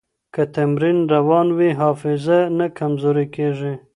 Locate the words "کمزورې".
2.77-3.25